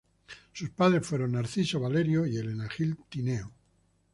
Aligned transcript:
Sus 0.51 0.71
padres 0.71 1.05
fueron 1.05 1.33
Narciso 1.33 1.79
Valerio 1.79 2.25
y 2.25 2.35
Elena 2.37 2.67
Gil 2.67 2.97
Tineo. 3.07 3.51